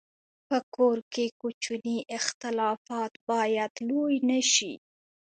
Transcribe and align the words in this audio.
په 0.47 0.57
کور 0.75 0.97
کې 1.13 1.25
کوچني 1.41 1.97
اختلافات 2.17 3.13
باید 3.29 3.73
لوی 3.87 4.15
نه 4.29 4.39
شي. 4.53 4.73